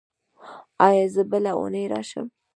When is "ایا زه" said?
0.87-1.21